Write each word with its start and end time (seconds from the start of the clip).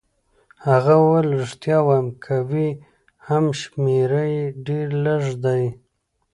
هغه 0.69 0.93
وویل: 1.01 1.27
ریښتیا 1.39 1.77
وایم، 1.85 2.07
که 2.23 2.35
وي 2.49 2.69
هم 3.27 3.43
شمېر 3.59 4.11
يې 4.33 4.45
ډېر 4.67 4.87
لږ 5.05 5.23
دی. 5.43 5.63